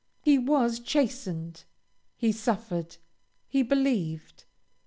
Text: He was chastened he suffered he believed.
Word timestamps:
He 0.23 0.39
was 0.39 0.79
chastened 0.79 1.63
he 2.17 2.31
suffered 2.31 2.97
he 3.47 3.61
believed. 3.61 4.45